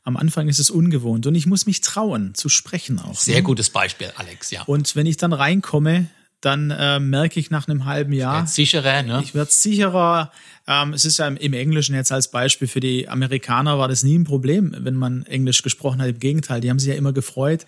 Am 0.03 0.17
Anfang 0.17 0.47
ist 0.47 0.59
es 0.59 0.69
ungewohnt 0.69 1.27
und 1.27 1.35
ich 1.35 1.45
muss 1.45 1.65
mich 1.65 1.81
trauen 1.81 2.33
zu 2.35 2.49
sprechen 2.49 2.99
auch. 2.99 3.19
Sehr 3.19 3.37
ne? 3.37 3.43
gutes 3.43 3.69
Beispiel, 3.69 4.11
Alex, 4.15 4.51
ja. 4.51 4.63
Und 4.63 4.95
wenn 4.95 5.05
ich 5.05 5.17
dann 5.17 5.33
reinkomme, 5.33 6.07
dann 6.41 6.71
äh, 6.71 6.99
merke 6.99 7.39
ich 7.39 7.49
nach 7.51 7.67
einem 7.67 7.85
halben 7.85 8.13
Jahr. 8.13 8.47
Sicherer, 8.47 9.03
ne? 9.03 9.21
Ich 9.23 9.35
werde 9.35 9.51
sicherer. 9.51 10.31
Ähm, 10.67 10.93
es 10.93 11.05
ist 11.05 11.17
ja 11.17 11.27
im 11.27 11.53
Englischen 11.53 11.95
jetzt 11.95 12.11
als 12.11 12.31
Beispiel 12.31 12.67
für 12.67 12.79
die 12.79 13.09
Amerikaner 13.09 13.77
war 13.77 13.87
das 13.87 14.03
nie 14.03 14.17
ein 14.17 14.23
Problem, 14.23 14.73
wenn 14.77 14.95
man 14.95 15.23
Englisch 15.25 15.61
gesprochen 15.63 16.01
hat. 16.01 16.07
Im 16.07 16.19
Gegenteil, 16.19 16.61
die 16.61 16.69
haben 16.69 16.79
sich 16.79 16.89
ja 16.89 16.95
immer 16.95 17.13
gefreut, 17.13 17.65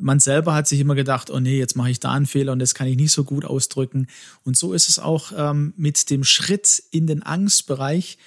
man 0.00 0.20
selber 0.20 0.54
hat 0.54 0.68
sich 0.68 0.80
immer 0.80 0.94
gedacht, 0.94 1.30
oh 1.30 1.40
nee, 1.40 1.58
jetzt 1.58 1.76
mache 1.76 1.90
ich 1.90 2.00
da 2.00 2.12
einen 2.12 2.26
Fehler 2.26 2.52
und 2.52 2.58
das 2.58 2.74
kann 2.74 2.86
ich 2.86 2.96
nicht 2.96 3.12
so 3.12 3.24
gut 3.24 3.44
ausdrücken. 3.44 4.06
Und 4.44 4.56
so 4.56 4.72
ist 4.72 4.88
es 4.88 4.98
auch 4.98 5.32
ähm, 5.36 5.74
mit 5.76 6.10
dem 6.10 6.24
Schritt 6.24 6.82
in 6.90 7.06
den 7.06 7.22
Angstbereich 7.22 8.18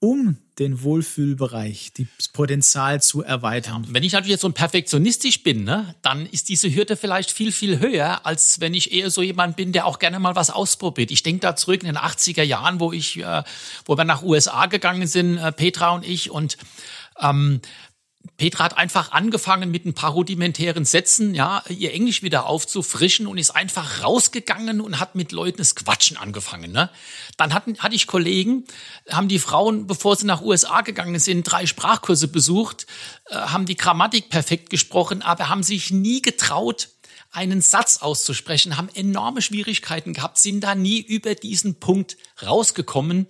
um 0.00 0.38
den 0.58 0.82
Wohlfühlbereich, 0.82 1.92
das 2.18 2.28
Potenzial 2.28 3.02
zu 3.02 3.22
erweitern. 3.22 3.86
Wenn 3.90 4.02
ich 4.02 4.12
natürlich 4.12 4.32
jetzt 4.32 4.40
so 4.40 4.48
ein 4.48 4.54
perfektionistisch 4.54 5.42
bin, 5.42 5.64
ne, 5.64 5.94
dann 6.02 6.26
ist 6.26 6.48
diese 6.48 6.74
Hürde 6.74 6.96
vielleicht 6.96 7.30
viel, 7.30 7.52
viel 7.52 7.78
höher, 7.80 8.26
als 8.26 8.60
wenn 8.60 8.74
ich 8.74 8.92
eher 8.92 9.10
so 9.10 9.22
jemand 9.22 9.56
bin, 9.56 9.72
der 9.72 9.86
auch 9.86 9.98
gerne 9.98 10.18
mal 10.18 10.36
was 10.36 10.50
ausprobiert. 10.50 11.10
Ich 11.10 11.22
denke 11.22 11.40
da 11.40 11.54
zurück 11.54 11.82
in 11.82 11.86
den 11.86 11.98
80er 11.98 12.42
Jahren, 12.42 12.80
wo 12.80 12.92
ich, 12.92 13.18
äh, 13.18 13.42
wo 13.84 13.96
wir 13.96 14.04
nach 14.04 14.22
USA 14.22 14.66
gegangen 14.66 15.06
sind, 15.06 15.38
äh, 15.38 15.52
Petra 15.52 15.90
und 15.90 16.06
ich, 16.06 16.30
und 16.30 16.56
ähm, 17.20 17.60
Petra 18.36 18.64
hat 18.64 18.76
einfach 18.76 19.12
angefangen 19.12 19.70
mit 19.70 19.86
ein 19.86 19.94
paar 19.94 20.12
rudimentären 20.12 20.84
Sätzen, 20.84 21.34
ja, 21.34 21.62
ihr 21.68 21.92
Englisch 21.92 22.22
wieder 22.22 22.46
aufzufrischen 22.46 23.26
und 23.26 23.38
ist 23.38 23.50
einfach 23.50 24.02
rausgegangen 24.02 24.80
und 24.80 25.00
hat 25.00 25.14
mit 25.14 25.32
Leuten 25.32 25.58
das 25.58 25.74
Quatschen 25.74 26.16
angefangen. 26.16 26.72
Ne? 26.72 26.90
Dann 27.36 27.54
hatten, 27.54 27.78
hatte 27.78 27.94
ich 27.94 28.06
Kollegen, 28.06 28.64
haben 29.10 29.28
die 29.28 29.38
Frauen, 29.38 29.86
bevor 29.86 30.16
sie 30.16 30.26
nach 30.26 30.42
USA 30.42 30.82
gegangen 30.82 31.18
sind, 31.18 31.44
drei 31.44 31.66
Sprachkurse 31.66 32.28
besucht, 32.28 32.86
äh, 33.26 33.36
haben 33.36 33.66
die 33.66 33.76
Grammatik 33.76 34.30
perfekt 34.30 34.70
gesprochen, 34.70 35.22
aber 35.22 35.48
haben 35.48 35.62
sich 35.62 35.90
nie 35.90 36.22
getraut, 36.22 36.88
einen 37.32 37.60
Satz 37.60 37.98
auszusprechen, 37.98 38.76
haben 38.76 38.88
enorme 38.92 39.40
Schwierigkeiten 39.40 40.14
gehabt, 40.14 40.38
sind 40.38 40.62
da 40.62 40.74
nie 40.74 41.00
über 41.00 41.34
diesen 41.34 41.78
Punkt 41.78 42.16
rausgekommen 42.42 43.28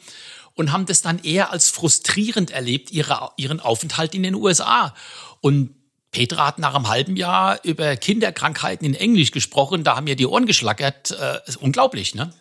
und 0.60 0.72
haben 0.72 0.84
das 0.84 1.00
dann 1.00 1.18
eher 1.24 1.52
als 1.52 1.70
frustrierend 1.70 2.50
erlebt, 2.50 2.90
ihre, 2.90 3.30
ihren 3.38 3.60
Aufenthalt 3.60 4.14
in 4.14 4.22
den 4.22 4.34
USA. 4.34 4.94
Und 5.40 5.70
Petra 6.12 6.48
hat 6.48 6.58
nach 6.58 6.74
einem 6.74 6.88
halben 6.88 7.16
Jahr 7.16 7.58
über 7.64 7.96
Kinderkrankheiten 7.96 8.86
in 8.86 8.94
Englisch 8.94 9.30
gesprochen, 9.30 9.84
da 9.84 9.96
haben 9.96 10.04
mir 10.04 10.16
die 10.16 10.26
Ohren 10.26 10.44
geschlackert. 10.44 11.12
Äh, 11.12 11.38
unglaublich, 11.60 12.14
ne? 12.14 12.34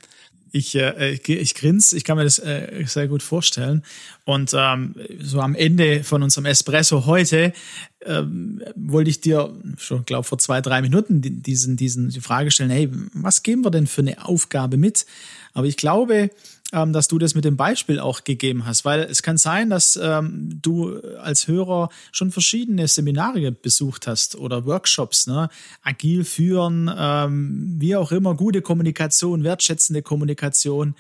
Ich, 0.52 0.76
äh, 0.76 1.14
ich, 1.14 1.30
ich 1.30 1.56
grins, 1.56 1.94
ich 1.94 2.04
kann 2.04 2.18
mir 2.18 2.26
das 2.26 2.40
äh, 2.40 2.84
sehr 2.88 3.08
gut 3.08 3.24
vorstellen. 3.24 3.84
Und 4.26 4.52
ähm, 4.54 4.96
so 5.22 5.40
am 5.40 5.56
Ende 5.56 6.04
von 6.04 6.22
unserem 6.22 6.46
Espresso 6.46 7.06
heute 7.06 7.54
ähm, 8.02 8.62
wollte 8.76 9.12
ich 9.12 9.22
dir 9.22 9.56
schon, 9.78 10.04
glaube 10.04 10.26
vor 10.26 10.40
zwei, 10.40 10.60
drei 10.60 10.82
Minuten 10.82 11.22
diesen, 11.22 11.78
diesen 11.78 12.10
die 12.10 12.20
Frage 12.20 12.52
stellen, 12.52 12.72
hey, 12.72 12.90
was 13.14 13.44
geben 13.44 13.64
wir 13.64 13.72
denn 13.72 13.88
für 13.88 14.02
eine 14.02 14.26
Aufgabe 14.26 14.76
mit? 14.76 15.06
Aber 15.54 15.68
ich 15.68 15.78
glaube, 15.78 16.32
ähm, 16.72 16.94
dass 16.94 17.08
du 17.08 17.18
das 17.18 17.36
mit 17.36 17.46
dem 17.46 17.58
Beispiel 17.58 18.00
auch 18.00 18.24
gegeben 18.24 18.66
hast, 18.66 18.86
weil 18.86 19.02
es 19.02 19.24
kann 19.24 19.38
sein, 19.38 19.70
dass 19.70 20.00
ähm, 20.02 20.50
du 20.62 21.00
als 21.18 21.48
Hörer 21.48 21.90
schon 22.12 22.32
verschiedene 22.32 22.88
Seminare 22.88 23.52
besucht 23.52 24.08
hast 24.08 24.36
oder 24.36 24.66
Workshops, 24.66 25.28
ne? 25.28 25.50
agil 25.82 26.24
führen, 26.24 26.92
ähm, 26.96 27.76
wie 27.80 27.96
auch 27.96 28.12
immer, 28.12 28.36
gute 28.36 28.62
Kommunikation, 28.62 29.44
wertschätzende 29.44 30.02
Kommunikation. 30.02 30.96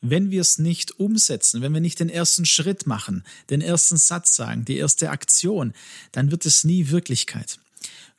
Wenn 0.00 0.30
wir 0.30 0.40
es 0.40 0.58
nicht 0.58 0.98
umsetzen, 0.98 1.62
wenn 1.62 1.72
wir 1.72 1.80
nicht 1.80 2.00
den 2.00 2.10
ersten 2.10 2.44
Schritt 2.44 2.86
machen, 2.86 3.24
den 3.48 3.62
ersten 3.62 3.96
Satz 3.96 4.36
sagen, 4.36 4.64
die 4.64 4.76
erste 4.76 5.10
Aktion, 5.10 5.72
dann 6.12 6.30
wird 6.30 6.44
es 6.44 6.64
nie 6.64 6.90
Wirklichkeit. 6.90 7.58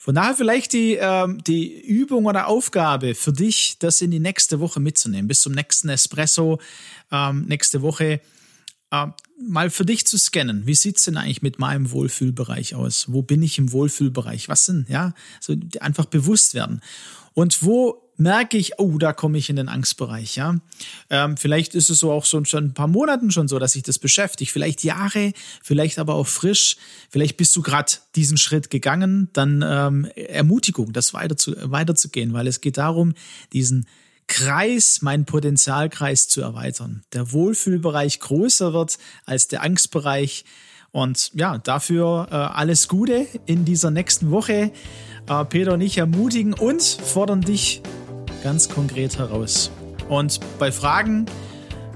Von 0.05 0.13
daher 0.13 0.35
vielleicht 0.35 0.73
die, 0.73 0.99
ähm, 1.01 1.43
die 1.45 1.81
Übung 1.81 2.25
oder 2.25 2.45
Aufgabe 2.45 3.15
für 3.15 3.33
dich, 3.33 3.79
das 3.79 4.01
in 4.01 4.11
die 4.11 4.19
nächste 4.19 4.59
Woche 4.59 4.79
mitzunehmen, 4.79 5.27
bis 5.27 5.41
zum 5.41 5.53
nächsten 5.53 5.89
Espresso 5.89 6.59
ähm, 7.11 7.45
nächste 7.47 7.81
Woche. 7.81 8.21
Äh, 8.91 9.07
mal 9.41 9.71
für 9.71 9.83
dich 9.83 10.05
zu 10.05 10.19
scannen. 10.19 10.67
Wie 10.67 10.75
sieht 10.75 10.97
es 10.97 11.05
denn 11.05 11.17
eigentlich 11.17 11.41
mit 11.41 11.57
meinem 11.57 11.89
Wohlfühlbereich 11.89 12.75
aus? 12.75 13.11
Wo 13.11 13.23
bin 13.23 13.41
ich 13.41 13.57
im 13.57 13.71
Wohlfühlbereich? 13.71 14.47
Was 14.47 14.65
sind, 14.65 14.87
ja, 14.89 15.15
so 15.39 15.55
einfach 15.79 16.05
bewusst 16.05 16.53
werden. 16.53 16.81
Und 17.33 17.63
wo 17.63 18.04
merke 18.17 18.57
ich, 18.57 18.79
oh, 18.79 18.97
da 18.97 19.13
komme 19.13 19.37
ich 19.37 19.49
in 19.49 19.55
den 19.55 19.69
Angstbereich, 19.69 20.35
ja. 20.35 20.55
Ähm, 21.09 21.37
vielleicht 21.37 21.75
ist 21.75 21.89
es 21.89 21.99
so 21.99 22.11
auch 22.11 22.25
so 22.25 22.43
schon 22.45 22.65
ein 22.65 22.73
paar 22.73 22.87
Monaten 22.87 23.31
schon 23.31 23.47
so, 23.47 23.59
dass 23.59 23.73
sich 23.73 23.83
das 23.83 23.99
beschäftigt. 23.99 24.51
Vielleicht 24.51 24.83
Jahre, 24.83 25.33
vielleicht 25.63 25.99
aber 25.99 26.15
auch 26.15 26.27
frisch. 26.27 26.77
Vielleicht 27.09 27.37
bist 27.37 27.55
du 27.55 27.61
gerade 27.61 27.91
diesen 28.15 28.37
Schritt 28.37 28.69
gegangen. 28.69 29.29
Dann 29.33 29.63
ähm, 29.65 30.05
Ermutigung, 30.15 30.93
das 30.93 31.13
weiter 31.13 31.37
zu, 31.37 31.55
weiterzugehen, 31.61 32.33
weil 32.33 32.47
es 32.47 32.61
geht 32.61 32.77
darum, 32.77 33.13
diesen 33.53 33.87
Kreis, 34.27 35.01
meinen 35.01 35.25
Potenzialkreis 35.25 36.27
zu 36.27 36.41
erweitern. 36.41 37.03
Der 37.13 37.31
Wohlfühlbereich 37.31 38.19
größer 38.19 38.73
wird 38.73 38.97
als 39.25 39.47
der 39.47 39.63
Angstbereich. 39.63 40.45
Und 40.91 41.31
ja, 41.33 41.57
dafür 41.57 42.27
äh, 42.31 42.35
alles 42.35 42.87
Gute 42.87 43.27
in 43.45 43.65
dieser 43.65 43.91
nächsten 43.91 44.31
Woche. 44.31 44.71
Äh, 45.27 45.45
Peter 45.45 45.73
und 45.73 45.81
ich 45.81 45.97
ermutigen 45.97 46.53
und 46.53 46.81
fordern 46.81 47.41
dich 47.41 47.81
ganz 48.45 48.69
konkret 48.69 49.17
heraus. 49.17 49.71
Und 50.07 50.39
bei 50.59 50.71
Fragen, 50.71 51.25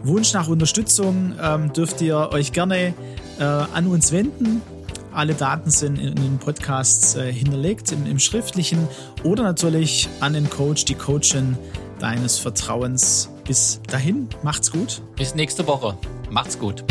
Wunsch 0.02 0.34
nach 0.34 0.48
Unterstützung 0.48 1.36
ähm, 1.40 1.72
dürft 1.74 2.02
ihr 2.02 2.30
euch 2.32 2.54
gerne 2.54 2.96
äh, 3.40 3.44
an 3.44 3.86
uns 3.86 4.12
wenden. 4.12 4.64
Alle 5.14 5.36
Daten 5.36 5.70
sind 5.70 6.00
in, 6.00 6.16
den 6.16 6.40
Podcasts 6.40 7.16
äh, 7.16 7.32
hinterlegt, 7.32 7.92
im, 7.92 8.08
im, 8.08 8.18
schriftlichen 8.18 8.88
oder 9.24 9.44
natürlich 9.44 10.10
an 10.22 10.34
den 10.34 10.50
Coach, 10.50 10.86
die 10.86 10.96
Coachin 10.96 11.56
deines 12.00 12.40
Vertrauens. 12.40 13.30
Bis 13.46 13.80
dahin, 13.88 14.28
macht's 14.42 14.72
gut. 14.72 15.04
Bis 15.18 15.36
nächste 15.36 15.68
Woche. 15.68 16.00
Macht's 16.32 16.58
gut. 16.58 16.84